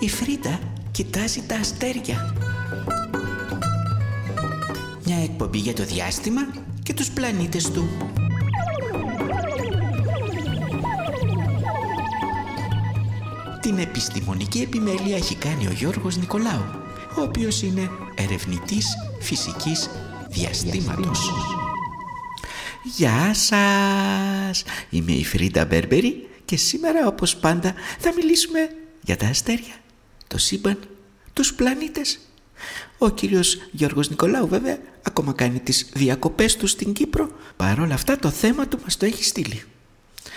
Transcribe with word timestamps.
Η 0.00 0.08
Φρίντα 0.08 0.58
κοιτάζει 0.90 1.42
τα 1.46 1.56
αστέρια. 1.56 2.34
Μια 5.04 5.22
εκπομπή 5.22 5.58
για 5.58 5.72
το 5.72 5.84
διάστημα 5.84 6.40
και 6.82 6.94
τους 6.94 7.10
πλανήτες 7.10 7.70
του. 7.70 7.88
Την 13.60 13.78
επιστημονική 13.78 14.60
επιμέλεια 14.60 15.16
έχει 15.16 15.34
κάνει 15.34 15.66
ο 15.66 15.70
Γιώργος 15.70 16.16
Νικολάου, 16.16 16.64
ο 17.18 17.22
οποίος 17.22 17.62
είναι 17.62 17.90
ερευνητής 18.14 18.86
φυσικής 19.20 19.90
διαστήματος. 20.28 21.20
Γεια 22.96 23.34
σας! 23.34 24.62
Είμαι 24.90 25.12
η 25.12 25.24
Φρίντα 25.24 25.64
Μπέρμπερι 25.64 26.28
και 26.44 26.56
σήμερα 26.56 27.06
όπως 27.06 27.36
πάντα 27.36 27.74
θα 27.98 28.12
μιλήσουμε 28.16 28.70
για 29.04 29.16
τα 29.16 29.26
αστέρια, 29.26 29.74
το 30.30 30.38
σύμπαν, 30.38 30.78
τους 31.32 31.54
πλανήτες. 31.54 32.18
Ο 32.98 33.10
κύριος 33.10 33.58
Γιώργος 33.70 34.10
Νικολάου 34.10 34.48
βέβαια 34.48 34.78
ακόμα 35.02 35.32
κάνει 35.32 35.60
τις 35.60 35.86
διακοπές 35.92 36.56
του 36.56 36.66
στην 36.66 36.92
Κύπρο. 36.92 37.30
Παρ' 37.56 37.80
όλα 37.80 37.94
αυτά 37.94 38.18
το 38.18 38.30
θέμα 38.30 38.68
του 38.68 38.78
μας 38.82 38.96
το 38.96 39.06
έχει 39.06 39.24
στείλει. 39.24 39.62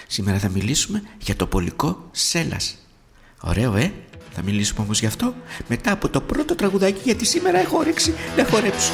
Σήμερα 0.08 0.40
θα 0.40 0.50
μιλήσουμε 0.50 1.04
για 1.20 1.36
το 1.36 1.48
πολικό 1.48 2.10
Σέλας. 2.12 2.78
Ωραίο 3.42 3.76
ε! 3.76 3.94
Θα 4.32 4.42
μιλήσουμε 4.42 4.82
όμως 4.82 5.00
γι' 5.00 5.06
αυτό 5.06 5.36
μετά 5.68 5.92
από 5.92 6.10
το 6.10 6.22
πρώτο 6.22 6.56
τραγουδάκι 6.56 7.02
γιατί 7.04 7.26
σήμερα 7.26 7.60
έχω 7.60 7.78
όρεξη 7.78 8.14
να 8.38 8.46
χορέψω. 8.46 8.94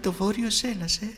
Το 0.00 0.12
βόρειο 0.12 0.50
Σέλας, 0.50 0.96
ε. 0.96 1.12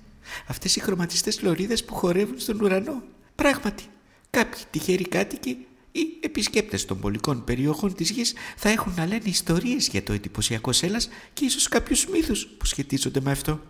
Αυτές 0.46 0.76
οι 0.76 0.80
χρωματιστές 0.80 1.42
λωρίδες 1.42 1.84
που 1.84 1.94
χορεύουν 1.94 2.38
στον 2.38 2.60
ουρανό. 2.60 3.02
Πράγματι, 3.34 3.84
κάποιοι 4.30 4.62
τυχεροί 4.70 5.08
κάτοικοι 5.08 5.66
ή 5.92 6.00
επισκέπτες 6.20 6.84
των 6.84 7.00
πολικών 7.00 7.44
περιοχών 7.44 7.94
της 7.94 8.10
γης 8.10 8.34
θα 8.56 8.68
έχουν 8.68 8.94
να 8.96 9.06
λένε 9.06 9.22
ιστορίες 9.24 9.88
για 9.88 10.02
το 10.02 10.12
εντυπωσιακό 10.12 10.72
Σέλας 10.72 11.08
και 11.32 11.44
ίσως 11.44 11.68
κάποιους 11.68 12.06
μύθους 12.06 12.46
που 12.46 12.66
σχετίζονται 12.66 13.20
με 13.20 13.30
αυτό. 13.30 13.60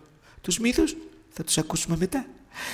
Τους 0.41 0.59
μύθους 0.59 0.95
θα 1.29 1.43
τους 1.43 1.57
ακούσουμε 1.57 1.97
μετά. 1.97 2.25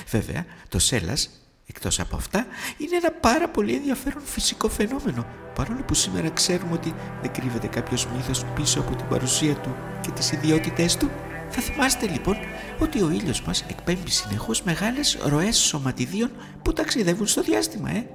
Βέβαια, 0.09 0.45
το 0.69 0.79
Σέλας 0.79 1.29
Εκτός 1.69 1.99
από 1.99 2.15
αυτά, 2.15 2.45
είναι 2.77 2.95
ένα 2.95 3.11
πάρα 3.11 3.49
πολύ 3.49 3.75
ενδιαφέρον 3.75 4.21
φυσικό 4.25 4.69
φαινόμενο, 4.69 5.25
παρόλο 5.55 5.83
που 5.87 5.93
σήμερα 5.93 6.29
ξέρουμε 6.29 6.73
ότι 6.73 6.93
δεν 7.21 7.33
κρύβεται 7.33 7.67
κάποιος 7.67 8.07
μύθος 8.07 8.45
πίσω 8.55 8.79
από 8.79 8.95
την 8.95 9.07
παρουσία 9.07 9.55
του 9.55 9.75
και 10.01 10.11
τις 10.11 10.31
ιδιότητές 10.31 10.97
του. 10.97 11.09
Θα 11.49 11.61
θυμάστε 11.61 12.07
λοιπόν 12.07 12.35
ότι 12.79 13.01
ο 13.01 13.09
ήλιος 13.09 13.41
μας 13.41 13.65
εκπέμπει 13.69 14.09
συνεχώς 14.09 14.61
μεγάλες 14.61 15.17
ροές 15.25 15.57
σωματιδίων 15.57 16.31
που 16.61 16.73
ταξιδεύουν 16.73 17.27
στο 17.27 17.41
διάστημα, 17.41 17.89
ε. 17.91 18.05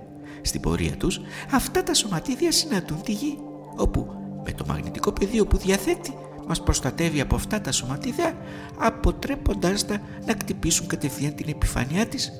Στην 0.42 0.60
πορεία 0.60 0.96
τους, 0.96 1.20
αυτά 1.50 1.82
τα 1.82 1.94
σωματίδια 1.94 2.52
συναντούν 2.52 3.02
τη 3.02 3.12
γη, 3.12 3.38
όπου 3.76 4.06
με 4.44 4.52
το 4.52 4.64
μαγνητικό 4.66 5.12
πεδίο 5.12 5.46
που 5.46 5.56
διαθέτει 5.56 6.14
μας 6.46 6.62
προστατεύει 6.62 7.20
από 7.20 7.34
αυτά 7.34 7.60
τα 7.60 7.72
σωματίδια, 7.72 8.36
αποτρέποντάς 8.78 9.86
τα 9.86 10.00
να 10.26 10.34
κτυπήσουν 10.34 10.86
κατευθείαν 10.86 11.34
την 11.34 11.48
επιφάνειά 11.48 12.06
της. 12.06 12.32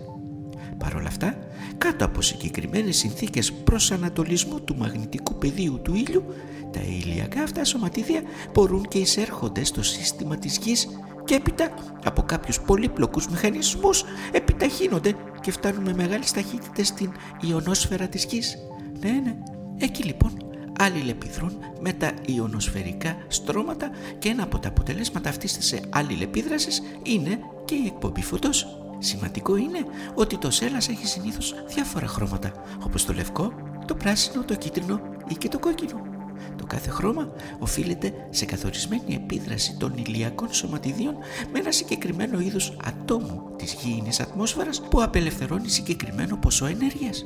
Παρ' 0.79 0.95
όλα 0.95 1.09
αυτά, 1.09 1.39
κάτω 1.79 2.05
από 2.05 2.23
συγκεκριμένες 2.23 2.97
συνθήκες 2.97 3.53
προσανατολισμού 3.53 4.61
του 4.61 4.77
μαγνητικού 4.77 5.35
πεδίου 5.39 5.81
του 5.83 5.95
ήλιου, 5.95 6.25
τα 6.73 6.81
ηλιακά 6.81 7.43
αυτά 7.43 7.65
σωματίδια 7.65 8.23
μπορούν 8.53 8.89
και 8.89 8.99
εισέρχονται 8.99 9.65
στο 9.65 9.83
σύστημα 9.83 10.37
της 10.37 10.57
γης 10.57 10.89
και 11.25 11.35
έπειτα 11.35 11.75
από 12.05 12.23
κάποιους 12.23 12.61
πολύπλοκους 12.61 13.29
μηχανισμούς 13.29 14.05
επιταχύνονται 14.33 15.15
και 15.41 15.51
φτάνουν 15.51 15.83
με 15.83 15.95
μεγάλες 15.95 16.33
ταχύτητες 16.33 16.87
στην 16.87 17.13
ιονόσφαιρα 17.41 18.09
της 18.09 18.25
γης. 18.25 18.57
Ναι, 19.01 19.11
ναι. 19.11 19.37
Εκεί 19.79 20.03
λοιπόν 20.03 20.53
αλληλεπιδρούν 20.79 21.59
με 21.81 21.93
τα 21.93 22.13
ιονοσφαιρικά 22.27 23.17
στρώματα 23.29 23.91
και 24.19 24.29
ένα 24.29 24.43
από 24.43 24.59
τα 24.59 24.69
αποτελέσματα 24.69 25.29
αυτής 25.29 25.53
της 25.53 25.81
αλληλεπίδρασης 25.91 26.83
είναι 27.03 27.39
και 27.65 27.75
η 27.75 27.87
εκπομπή 27.87 28.23
φωτός. 28.23 28.67
Σημαντικό 28.99 29.57
είναι 29.57 29.79
ότι 30.15 30.39
το 30.39 30.51
σέλας 30.51 30.89
έχει 30.89 31.07
συνήθως 31.07 31.55
διάφορα 31.75 32.07
χρώματα, 32.07 32.53
όπως 32.85 33.05
το 33.05 33.13
λευκό, 33.13 33.53
το 33.87 33.95
πράσινο, 33.95 34.45
το 34.45 34.55
κίτρινο 34.55 35.01
ή 35.29 35.35
και 35.35 35.49
το 35.49 35.59
κόκκινο. 35.59 36.12
Το 36.57 36.67
κάθε 36.67 36.91
χρώμα 36.91 37.33
οφείλεται 37.59 38.13
σε 38.31 38.45
καθορισμένη 38.45 39.15
επίδραση 39.15 39.77
των 39.79 39.93
ηλιακών 39.97 40.53
σωματιδίων 40.53 41.15
με 41.53 41.59
ένα 41.59 41.73
συγκεκριμένο 41.73 42.41
είδος 42.41 42.77
ατόμου 42.85 43.43
της 43.57 43.73
γήινης 43.73 44.21
ατμόσφαιρας 44.21 44.81
που 44.91 45.03
απελευθερώνει 45.03 45.69
συγκεκριμένο 45.69 46.37
ποσό 46.37 46.67
ενέργειας. 46.67 47.25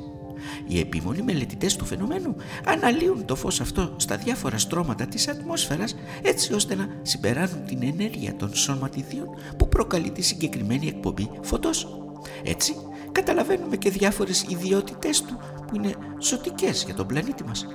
Οι 0.67 0.79
επίμονοι 0.79 1.23
μελετητές 1.23 1.77
του 1.77 1.85
φαινομένου 1.85 2.37
αναλύουν 2.67 3.25
το 3.25 3.37
φως 3.37 3.61
αυτό 3.61 3.95
στα 3.97 4.17
διάφορα 4.17 4.59
στρώματα 4.59 5.07
της 5.07 5.29
ατμόσφαιρας 5.29 5.97
έτσι 6.23 6.53
ώστε 6.53 6.75
να 6.75 6.89
συμπεράνουν 7.03 7.65
την 7.65 7.83
ενέργεια 7.83 8.37
των 8.37 8.55
σωματιδίων 8.55 9.29
που 9.57 9.69
προκαλεί 9.69 10.11
τη 10.11 10.23
συγκεκριμένη 10.23 10.87
εκπομπή 10.87 11.31
φωτός. 11.43 12.01
Έτσι 12.45 12.75
καταλαβαίνουμε 13.13 13.77
και 13.77 13.91
διάφορες 13.91 14.43
ιδιότητες 14.49 15.23
του 15.23 15.39
που 15.67 15.77
είναι 15.77 15.95
ζωτικές 16.21 16.83
για 16.85 16.95
τον 16.95 17.07
πλανήτη 17.07 17.45
μας. 17.45 17.67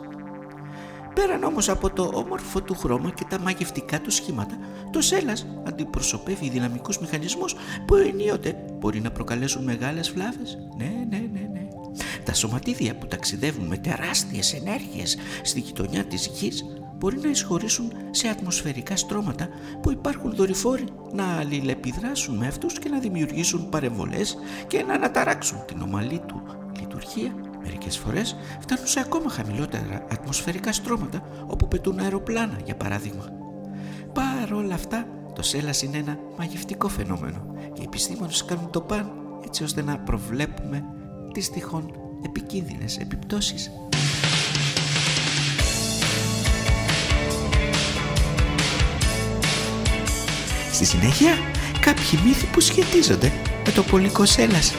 Πέραν 1.13 1.43
όμως 1.43 1.69
από 1.69 1.89
το 1.89 2.11
όμορφο 2.13 2.61
του 2.61 2.75
χρώμα 2.75 3.09
και 3.11 3.25
τα 3.29 3.39
μαγευτικά 3.39 4.01
του 4.01 4.11
σχήματα, 4.11 4.57
το 4.91 5.01
σέλας 5.01 5.47
αντιπροσωπεύει 5.67 6.49
δυναμικούς 6.49 6.99
μηχανισμούς 6.99 7.55
που 7.85 7.95
ενίοτε 7.95 8.65
μπορεί 8.79 9.01
να 9.01 9.11
προκαλέσουν 9.11 9.63
μεγάλες 9.63 10.11
βλάβες. 10.11 10.57
Ναι, 10.77 10.91
ναι, 11.09 11.17
ναι, 11.17 11.49
ναι. 11.51 11.67
Τα 12.23 12.33
σωματίδια 12.33 12.95
που 12.95 13.07
ταξιδεύουν 13.07 13.67
με 13.67 13.77
τεράστιες 13.77 14.53
ενέργειες 14.53 15.17
στη 15.43 15.59
γειτονιά 15.59 16.05
της 16.05 16.27
γης 16.27 16.65
μπορεί 16.97 17.19
να 17.19 17.29
εισχωρήσουν 17.29 17.91
σε 18.11 18.27
ατμοσφαιρικά 18.27 18.95
στρώματα 18.95 19.49
που 19.81 19.91
υπάρχουν 19.91 20.35
δορυφόροι 20.35 20.85
να 21.13 21.37
αλληλεπιδράσουν 21.37 22.37
με 22.37 22.47
αυτούς 22.47 22.79
και 22.79 22.89
να 22.89 22.99
δημιουργήσουν 22.99 23.69
παρεμβολές 23.69 24.37
και 24.67 24.83
να 24.83 24.93
αναταράξουν 24.93 25.65
την 25.65 25.81
ομαλή 25.81 26.21
του 26.27 26.41
λειτουργία. 26.79 27.50
Μερικές 27.63 27.97
φορές 27.97 28.35
φτάνουν 28.59 28.87
σε 28.87 28.99
ακόμα 28.99 29.29
χαμηλότερα 29.29 30.05
ατμοσφαιρικά 30.11 30.71
στρώματα 30.71 31.23
όπου 31.47 31.67
πετούν 31.67 31.99
αεροπλάνα 31.99 32.59
για 32.65 32.75
παράδειγμα. 32.75 33.25
Παρ' 34.13 34.53
όλα 34.53 34.73
αυτά 34.73 35.05
το 35.35 35.41
σέλας 35.41 35.81
είναι 35.81 35.97
ένα 35.97 36.17
μαγευτικό 36.37 36.87
φαινόμενο 36.87 37.55
και 37.73 37.81
οι 37.81 37.85
επιστήμονες 37.85 38.45
κάνουν 38.45 38.69
το 38.69 38.81
παν 38.81 39.11
έτσι 39.45 39.63
ώστε 39.63 39.81
να 39.81 39.99
προβλέπουμε 39.99 40.83
τις 41.33 41.49
τυχόν 41.49 41.91
επικίνδυνες 42.25 42.97
επιπτώσεις. 42.97 43.71
Στη 50.71 50.85
συνέχεια, 50.85 51.33
κάποιοι 51.81 52.19
μύθοι 52.25 52.45
που 52.45 52.59
σχετίζονται 52.59 53.31
με 53.65 53.71
το 53.71 53.83
πολικό 53.83 54.25
σέλας 54.25 54.73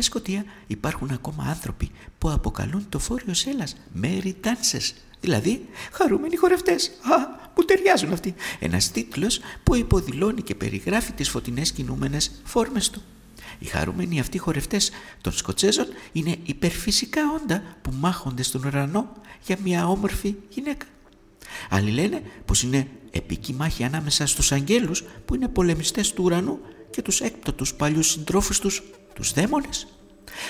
Σκοτία 0.00 0.44
υπάρχουν 0.66 1.10
ακόμα 1.10 1.44
άνθρωποι 1.48 1.90
που 2.18 2.30
αποκαλούν 2.30 2.86
το 2.88 2.98
φόριο 2.98 3.34
σέλας 3.34 3.76
Merry 4.02 4.32
Dancers, 4.44 4.92
δηλαδή 5.20 5.68
χαρούμενοι 5.92 6.36
χορευτές. 6.36 6.88
Α, 6.88 7.46
που 7.54 7.64
ταιριάζουν 7.64 8.12
αυτοί. 8.12 8.34
Ένας 8.58 8.90
τίτλος 8.90 9.40
που 9.62 9.74
υποδηλώνει 9.74 10.42
και 10.42 10.54
περιγράφει 10.54 11.12
τις 11.12 11.28
φωτεινές 11.28 11.72
κινούμενες 11.72 12.30
φόρμες 12.44 12.90
του. 12.90 13.02
Οι 13.58 13.64
χαρούμενοι 13.64 14.20
αυτοί 14.20 14.38
χορευτές 14.38 14.90
των 15.20 15.32
Σκοτσέζων 15.32 15.86
είναι 16.12 16.36
υπερφυσικά 16.44 17.20
όντα 17.42 17.62
που 17.82 17.92
μάχονται 17.98 18.42
στον 18.42 18.64
ουρανό 18.64 19.12
για 19.46 19.56
μια 19.62 19.88
όμορφη 19.88 20.34
γυναίκα. 20.48 20.86
Άλλοι 21.70 21.90
λένε 21.90 22.22
πως 22.44 22.62
είναι 22.62 22.88
επική 23.10 23.52
μάχη 23.52 23.84
ανάμεσα 23.84 24.26
στους 24.26 24.52
αγγέλους 24.52 25.04
που 25.24 25.34
είναι 25.34 25.48
πολεμιστές 25.48 26.12
του 26.12 26.24
ουρανού 26.24 26.58
και 26.90 27.02
τους 27.02 27.20
έκπτωτους 27.20 27.74
παλιούς 27.74 28.10
συντρόφους 28.10 28.58
τους, 28.58 28.82
τους 29.18 29.32
δαίμονες. 29.32 29.86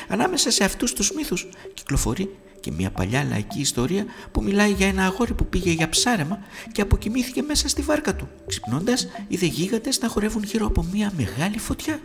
Ανάμεσα 0.08 0.50
σε 0.50 0.64
αυτούς 0.64 0.92
τους 0.92 1.12
μύθους 1.12 1.48
κυκλοφορεί 1.75 2.37
και 2.60 2.70
μια 2.70 2.90
παλιά 2.90 3.25
λαϊκή 3.25 3.60
ιστορία 3.60 4.04
που 4.32 4.42
μιλάει 4.42 4.72
για 4.72 4.87
ένα 4.87 5.04
αγόρι 5.04 5.34
που 5.34 5.46
πήγε 5.46 5.70
για 5.70 5.88
ψάρεμα 5.88 6.38
και 6.72 6.80
αποκοιμήθηκε 6.80 7.42
μέσα 7.42 7.68
στη 7.68 7.82
βάρκα 7.82 8.16
του. 8.16 8.28
Ξυπνώντας 8.46 9.08
είδε 9.28 9.46
γίγαντες 9.46 10.00
να 10.00 10.08
χορεύουν 10.08 10.42
γύρω 10.42 10.66
από 10.66 10.87
μια 10.92 11.12
μεγάλη 11.16 11.58
φωτιά. 11.58 12.00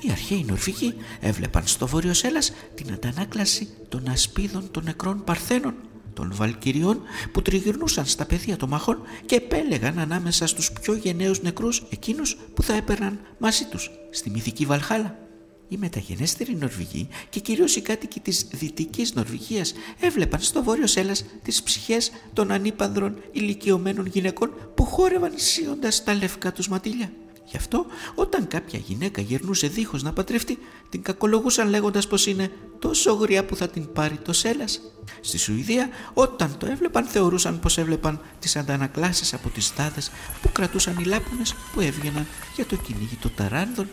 οι 0.00 0.10
αρχαίοι 0.10 0.44
Νορβηγοί 0.48 0.94
έβλεπαν 1.20 1.66
στο 1.66 1.86
βόρειο 1.86 2.14
Σέλλας 2.14 2.52
την 2.74 2.92
αντανάκλαση 2.92 3.68
των 3.88 4.08
ασπίδων 4.08 4.70
των 4.70 4.84
νεκρών 4.84 5.24
Παρθένων 5.24 5.74
των 6.16 6.30
Βαλκυριών 6.34 7.00
που 7.32 7.42
τριγυρνούσαν 7.42 8.06
στα 8.06 8.24
πεδία 8.24 8.56
των 8.56 8.68
μαχών 8.68 9.02
και 9.26 9.34
επέλεγαν 9.34 9.98
ανάμεσα 9.98 10.46
στους 10.46 10.72
πιο 10.72 10.94
γενναίους 10.94 11.42
νεκρούς 11.42 11.86
εκείνους 11.90 12.36
που 12.54 12.62
θα 12.62 12.74
έπαιρναν 12.74 13.20
μαζί 13.38 13.64
τους 13.64 13.90
στη 14.10 14.30
μυθική 14.30 14.66
Βαλχάλα. 14.66 15.25
Οι 15.68 15.76
μεταγενέστεροι 15.76 16.56
Νορβηγοί 16.56 17.08
και 17.28 17.40
κυρίως 17.40 17.76
οι 17.76 17.80
κάτοικοι 17.80 18.20
της 18.20 18.46
Δυτικής 18.52 19.14
Νορβηγίας 19.14 19.72
έβλεπαν 20.00 20.40
στο 20.40 20.62
βόρειο 20.62 20.86
Σέλλας 20.86 21.24
τις 21.42 21.62
ψυχές 21.62 22.10
των 22.32 22.50
ανήπανδρων 22.50 23.16
ηλικιωμένων 23.32 24.06
γυναικών 24.06 24.50
που 24.74 24.84
χόρευαν 24.84 25.32
σύοντας 25.34 26.04
τα 26.04 26.14
λευκά 26.14 26.52
τους 26.52 26.68
ματήλια. 26.68 27.12
Γι' 27.44 27.56
αυτό 27.56 27.86
όταν 28.14 28.46
κάποια 28.46 28.78
γυναίκα 28.78 29.20
γυρνούσε 29.20 29.66
δίχως 29.66 30.02
να 30.02 30.12
πατρευτεί 30.12 30.58
την 30.88 31.02
κακολογούσαν 31.02 31.68
λέγοντας 31.68 32.06
πως 32.06 32.26
είναι 32.26 32.50
τόσο 32.78 33.12
γριά 33.12 33.44
που 33.44 33.56
θα 33.56 33.68
την 33.68 33.92
πάρει 33.92 34.16
το 34.16 34.32
Σέλλας. 34.32 34.80
Στη 35.20 35.38
Σουηδία 35.38 35.88
όταν 36.14 36.56
το 36.58 36.66
έβλεπαν 36.66 37.04
θεωρούσαν 37.04 37.60
πως 37.60 37.78
έβλεπαν 37.78 38.20
τις 38.38 38.56
αντανακλάσεις 38.56 39.34
από 39.34 39.48
τις 39.48 39.66
στάδες 39.66 40.10
που 40.42 40.52
κρατούσαν 40.52 40.96
οι 40.98 41.04
λάπωνες 41.04 41.54
που 41.72 41.80
έβγαιναν 41.80 42.26
για 42.54 42.66
το 42.66 42.76
κυνήγι 42.76 43.16
των 43.16 43.32
ταράνδων. 43.34 43.88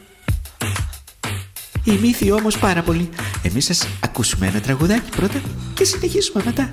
Η 1.83 1.91
μύθη 2.01 2.31
όμως 2.31 2.57
πάρα 2.57 2.81
πολύ. 2.81 3.09
Εμείς 3.43 3.65
σας 3.65 3.87
ακούσουμε 3.99 4.47
ένα 4.47 4.59
τραγουδάκι 4.59 5.09
πρώτα 5.15 5.41
και 5.73 5.83
συνεχίσουμε 5.83 6.43
μετά. 6.45 6.69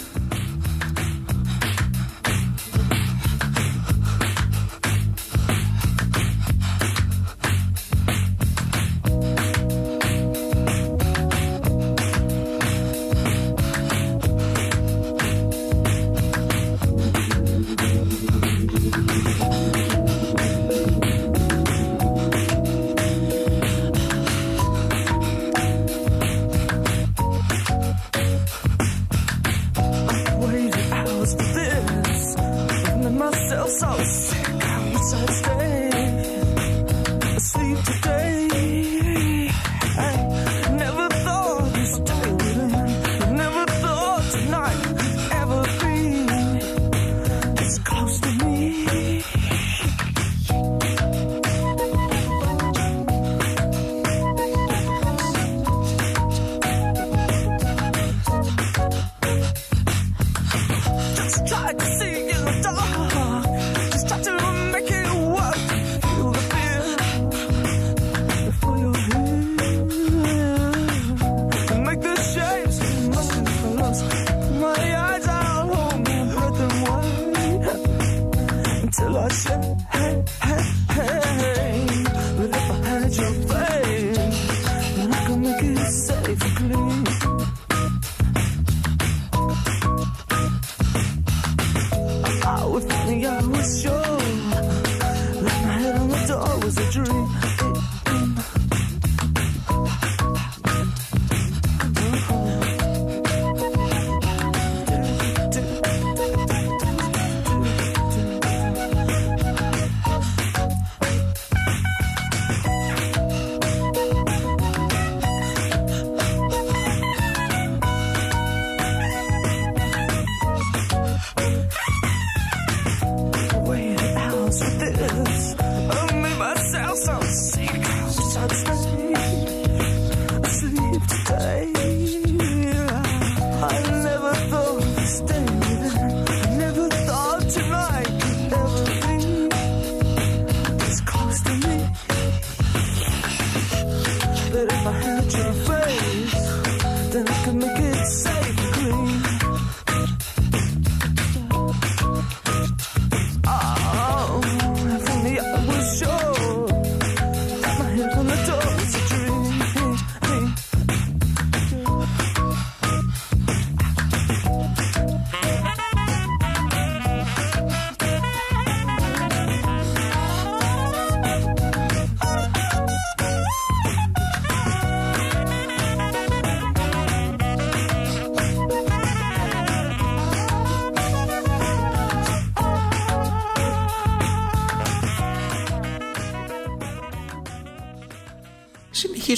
others. 125.03 125.60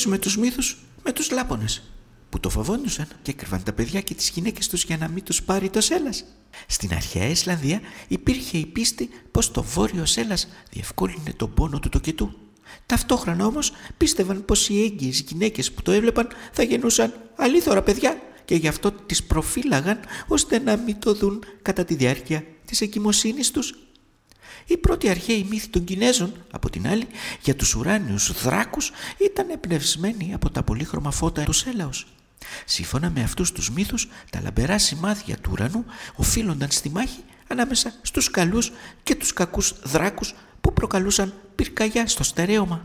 Συνεχίσουμε 0.02 0.18
τους 0.18 0.36
μύθους 0.36 0.78
με 1.02 1.12
τους 1.12 1.30
λάπονες 1.30 1.82
που 2.28 2.40
το 2.40 2.48
φοβόντουσαν 2.48 3.08
και 3.22 3.32
κρυβαν 3.32 3.62
τα 3.62 3.72
παιδιά 3.72 4.00
και 4.00 4.14
τις 4.14 4.28
γυναίκες 4.28 4.68
τους 4.68 4.84
για 4.84 4.96
να 4.96 5.08
μην 5.08 5.24
τους 5.24 5.42
πάρει 5.42 5.70
το 5.70 5.80
σέλας. 5.80 6.24
Στην 6.66 6.92
αρχαία 6.94 7.26
Ισλανδία 7.26 7.80
υπήρχε 8.08 8.58
η 8.58 8.66
πίστη 8.66 9.08
πως 9.30 9.50
το 9.50 9.62
βόρειο 9.62 10.04
σέλας 10.04 10.48
διευκόλυνε 10.70 11.32
τον 11.36 11.54
πόνο 11.54 11.78
του 11.78 11.88
τοκετού. 11.88 12.32
Ταυτόχρονα 12.86 13.46
όμως 13.46 13.72
πίστευαν 13.96 14.44
πως 14.44 14.68
οι 14.68 14.82
έγκυες 14.82 15.20
γυναίκες 15.20 15.72
που 15.72 15.82
το 15.82 15.92
έβλεπαν 15.92 16.28
θα 16.52 16.62
γεννούσαν 16.62 17.14
αλήθωρα 17.36 17.82
παιδιά 17.82 18.20
και 18.44 18.54
γι' 18.54 18.68
αυτό 18.68 18.92
τις 18.92 19.22
προφύλαγαν 19.22 19.98
ώστε 20.26 20.58
να 20.58 20.76
μην 20.76 20.98
το 20.98 21.14
δουν 21.14 21.44
κατά 21.62 21.84
τη 21.84 21.94
διάρκεια 21.94 22.44
της 22.64 22.80
εγκυμοσύνης 22.80 23.50
τους. 23.50 23.74
Η 24.66 24.76
πρώτη 24.76 25.08
αρχαίοι 25.08 25.46
μύθη 25.50 25.68
των 25.68 25.84
Κινέζων, 25.84 26.32
από 26.50 26.70
την 26.70 26.86
άλλη, 26.88 27.06
για 27.42 27.56
τους 27.56 27.74
ουράνιους 27.74 28.42
δράκους 28.42 28.90
ήταν 29.18 29.50
εμπνευσμένοι 29.50 30.34
από 30.34 30.50
τα 30.50 30.62
πολύχρωμα 30.62 31.10
φώτα 31.10 31.42
του 31.42 31.52
Σέλαος. 31.52 32.06
Σύμφωνα 32.64 33.10
με 33.10 33.22
αυτούς 33.22 33.52
τους 33.52 33.70
μύθους, 33.70 34.08
τα 34.30 34.40
λαμπερά 34.40 34.78
σημάδια 34.78 35.36
του 35.36 35.50
ουρανού 35.52 35.84
οφείλονταν 36.14 36.70
στη 36.70 36.90
μάχη 36.90 37.20
ανάμεσα 37.46 37.94
στους 38.02 38.30
καλούς 38.30 38.72
και 39.02 39.14
τους 39.14 39.32
κακούς 39.32 39.74
δράκους 39.84 40.34
που 40.60 40.72
προκαλούσαν 40.72 41.34
πυρκαγιά 41.54 42.06
στο 42.06 42.22
στερέωμα. 42.22 42.84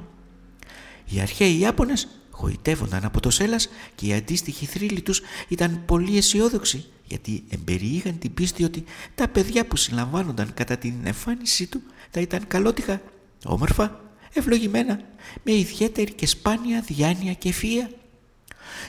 Οι 1.05 1.19
αρχαίοι 1.19 1.57
Ιάπωνες 1.57 2.07
γοητεύονταν 2.31 3.05
από 3.05 3.19
το 3.19 3.29
Σέλας 3.29 3.69
και 3.95 4.05
οι 4.05 4.13
αντίστοιχοι 4.13 4.65
θρύλοι 4.65 5.01
τους 5.01 5.21
ήταν 5.47 5.83
πολύ 5.85 6.17
αισιόδοξοι 6.17 6.85
γιατί 7.07 7.43
εμπεριείχαν 7.49 8.17
την 8.17 8.33
πίστη 8.33 8.63
ότι 8.63 8.83
τα 9.15 9.27
παιδιά 9.27 9.65
που 9.65 9.75
συλλαμβάνονταν 9.75 10.53
κατά 10.53 10.77
την 10.77 10.93
εμφάνισή 11.03 11.67
του 11.67 11.81
θα 12.09 12.21
ήταν 12.21 12.47
καλότυχα, 12.47 13.01
όμορφα, 13.45 14.01
ευλογημένα 14.33 14.99
με 15.43 15.53
ιδιαίτερη 15.53 16.13
και 16.13 16.27
σπάνια 16.27 16.81
διάνοια 16.81 17.33
και 17.33 17.53
ευφυΐα. 17.53 17.89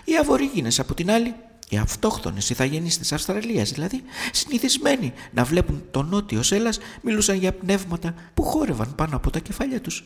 Οι 0.04 0.16
Αβορήγινες 0.16 0.78
από 0.80 0.94
την 0.94 1.10
άλλη, 1.10 1.34
οι 1.68 1.76
αυτόχθονες 1.76 2.50
ηθαγενείς 2.50 2.98
της 2.98 3.12
Αυστραλίας 3.12 3.70
δηλαδή, 3.70 4.02
συνηθισμένοι 4.32 5.12
να 5.32 5.44
βλέπουν 5.44 5.82
το 5.90 6.02
νότιο 6.02 6.42
σέλας, 6.42 6.78
μιλούσαν 7.02 7.36
για 7.36 7.52
πνεύματα 7.52 8.14
που 8.34 8.42
χόρευαν 8.42 8.94
πάνω 8.94 9.16
από 9.16 9.30
τα 9.30 9.38
κεφάλια 9.38 9.80
τους. 9.80 10.04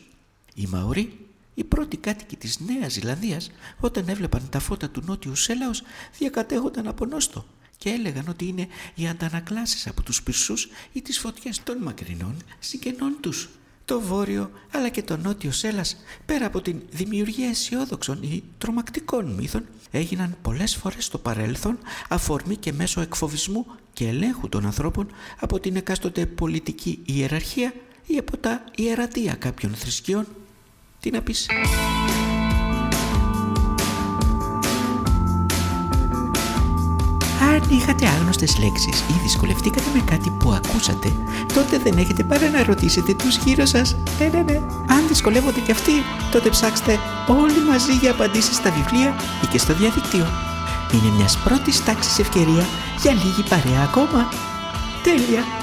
Οι 0.54 0.66
Μαωροί, 0.66 1.18
οι 1.54 1.64
πρώτοι 1.64 1.96
κάτοικοι 1.96 2.36
της 2.36 2.58
Νέας 2.60 2.92
Ζηλανδίας, 2.92 3.50
όταν 3.80 4.08
έβλεπαν 4.08 4.48
τα 4.50 4.58
φώτα 4.58 4.90
του 4.90 5.02
νότιου 5.06 5.34
σέλαος, 5.34 5.82
διακατέχονταν 6.18 6.86
από 6.86 7.06
νόστο 7.06 7.44
και 7.82 7.90
έλεγαν 7.90 8.24
ότι 8.28 8.46
είναι 8.46 8.68
οι 8.94 9.08
αντανακλάσεις 9.08 9.86
από 9.86 10.02
τους 10.02 10.22
πυρσούς 10.22 10.68
ή 10.92 11.02
τις 11.02 11.18
φωτιές 11.18 11.62
των 11.62 11.78
μακρινών 11.82 12.36
συγγενών 12.58 13.16
τους. 13.20 13.48
Το 13.84 14.00
βόρειο 14.00 14.50
αλλά 14.72 14.88
και 14.88 15.02
το 15.02 15.16
νότιο 15.16 15.50
Σέλας 15.50 15.96
πέρα 16.26 16.46
από 16.46 16.60
την 16.60 16.82
δημιουργία 16.90 17.48
αισιόδοξων 17.48 18.22
ή 18.22 18.42
τρομακτικών 18.58 19.34
μύθων 19.34 19.64
έγιναν 19.90 20.36
πολλές 20.42 20.76
φορές 20.76 21.04
στο 21.04 21.18
παρέλθον 21.18 21.78
αφορμή 22.08 22.56
και 22.56 22.72
μέσω 22.72 23.00
εκφοβισμού 23.00 23.66
και 23.92 24.08
ελέγχου 24.08 24.48
των 24.48 24.66
ανθρώπων 24.66 25.06
από 25.40 25.60
την 25.60 25.76
εκάστοτε 25.76 26.26
πολιτική 26.26 27.02
ιεραρχία 27.04 27.74
ή 28.06 28.16
από 28.16 28.36
τα 28.36 28.64
ιερατεία 28.76 29.34
κάποιων 29.34 29.74
θρησκειών. 29.74 30.26
Τι 31.00 31.10
να 31.10 31.22
πεις... 31.22 31.46
είχατε 37.74 38.06
άγνωστες 38.06 38.58
λέξεις 38.58 39.00
ή 39.00 39.12
δυσκολευτήκατε 39.22 39.86
με 39.94 40.00
κάτι 40.10 40.30
που 40.30 40.52
ακούσατε, 40.52 41.12
τότε 41.54 41.78
δεν 41.78 41.98
έχετε 41.98 42.22
παρά 42.22 42.48
να 42.48 42.64
ρωτήσετε 42.64 43.14
τους 43.14 43.36
γύρω 43.36 43.64
σας. 43.64 43.96
Ναι, 44.18 44.26
ναι, 44.26 44.42
ναι. 44.42 44.56
Αν 44.86 45.06
δυσκολεύονται 45.08 45.60
κι 45.60 45.70
αυτοί, 45.70 45.92
τότε 46.30 46.48
ψάξτε 46.48 46.98
όλοι 47.26 47.60
μαζί 47.70 47.92
για 47.92 48.10
απαντήσεις 48.10 48.56
στα 48.56 48.70
βιβλία 48.70 49.16
ή 49.42 49.46
και 49.46 49.58
στο 49.58 49.74
διαδίκτυο. 49.74 50.26
Είναι 50.92 51.16
μιας 51.16 51.38
πρώτης 51.38 51.84
τάξης 51.84 52.18
ευκαιρία 52.18 52.66
για 53.02 53.12
λίγη 53.12 53.42
παρέα 53.48 53.82
ακόμα. 53.82 54.28
Τέλεια! 55.02 55.61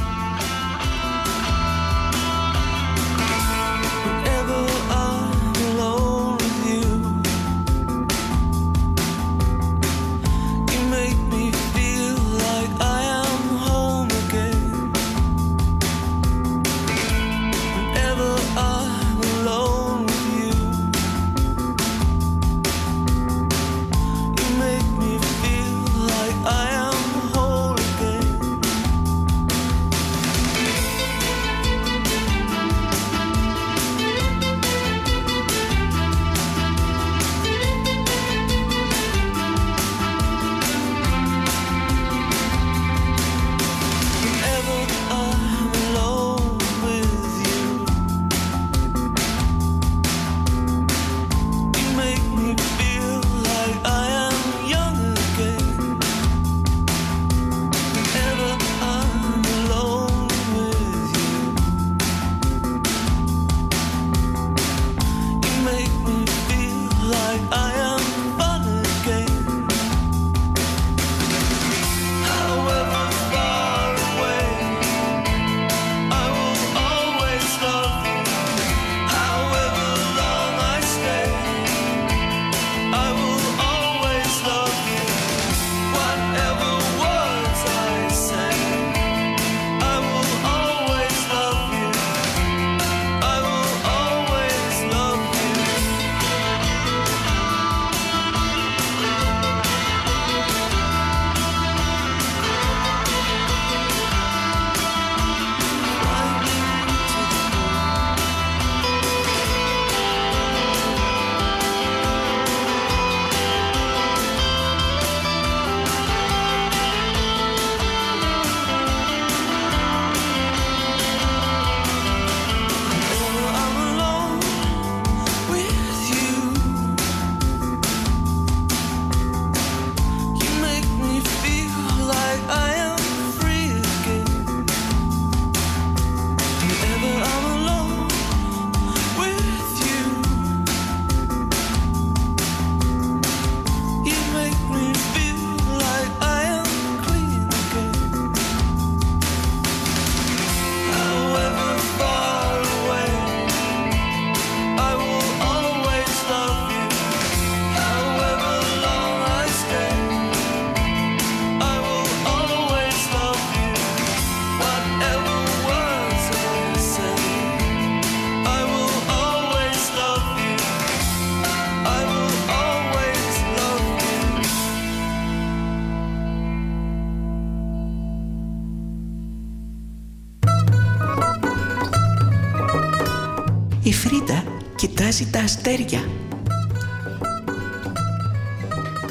Κοιτάζει 185.20 185.32
τα 185.32 185.40
αστέρια. 185.40 186.10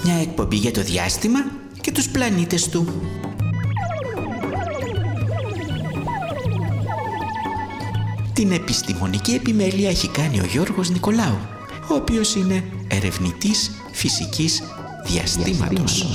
Μια 0.05 0.15
εκπομπή 0.15 0.57
για 0.57 0.71
το 0.71 0.83
διάστημα 0.83 1.39
και 1.81 1.93
τους 1.93 2.09
πλανήτες 2.09 2.69
του. 2.69 3.03
Την 8.33 8.53
επιστημονική 8.53 9.33
επιμέλεια 9.33 9.89
έχει 9.89 10.09
κάνει 10.09 10.41
ο 10.41 10.45
Γιώργος 10.45 10.91
Νικολάου, 10.91 11.39
ο 11.91 11.95
οποίος 11.95 12.35
είναι 12.35 12.65
ερευνητής 12.89 13.71
φυσικής 13.93 14.63
διαστήματος. 15.07 16.07